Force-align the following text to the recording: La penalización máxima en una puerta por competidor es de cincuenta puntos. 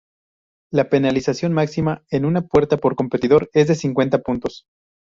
La 0.73 0.89
penalización 0.89 1.53
máxima 1.53 2.03
en 2.09 2.25
una 2.25 2.41
puerta 2.41 2.77
por 2.77 2.95
competidor 2.95 3.51
es 3.53 3.67
de 3.67 3.75
cincuenta 3.75 4.23
puntos. 4.23 4.63